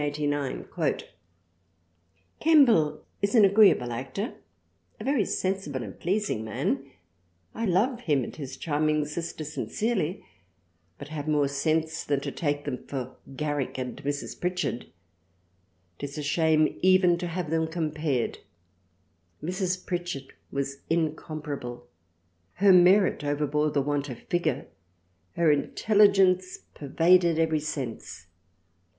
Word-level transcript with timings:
"Kemble 2.41 3.03
is 3.21 3.35
an 3.35 3.45
agreeable 3.45 3.91
Actor, 3.93 4.33
a 4.99 5.03
very 5.03 5.25
sensible 5.25 5.83
and 5.83 5.99
pleasing 5.99 6.43
Man; 6.43 6.85
I 7.53 7.67
love 7.67 7.99
him 7.99 8.23
and 8.23 8.35
his 8.35 8.57
charming 8.57 9.05
Sister 9.05 9.43
sincerely, 9.43 10.25
but 10.97 11.09
have 11.09 11.27
more 11.27 11.47
sense 11.47 12.03
than 12.03 12.19
to 12.21 12.31
take 12.31 12.65
them 12.65 12.83
for 12.87 13.15
Garrick 13.35 13.77
and 13.77 13.95
Mrs 14.01 14.41
Pritchard 14.41 14.87
Tis 15.99 16.17
a 16.17 16.23
shame 16.23 16.79
even 16.81 17.15
to 17.19 17.27
have 17.27 17.51
them 17.51 17.67
compared 17.67 18.39
Mrs 19.43 19.85
Pritchard 19.85 20.33
was 20.51 20.79
incomparable, 20.89 21.85
her 22.53 22.73
Merit 22.73 23.23
overbore 23.23 23.71
the 23.71 23.83
want 23.83 24.09
of 24.09 24.17
Figure, 24.17 24.65
her 25.35 25.51
intelligence 25.51 26.57
pervaded 26.73 27.37
every 27.37 27.59
Sense. 27.59 28.25